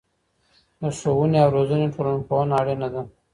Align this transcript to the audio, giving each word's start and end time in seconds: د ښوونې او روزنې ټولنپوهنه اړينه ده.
د 0.79 0.81
ښوونې 0.97 1.37
او 1.43 1.49
روزنې 1.57 1.87
ټولنپوهنه 1.95 2.53
اړينه 2.61 2.87
ده. 2.93 3.01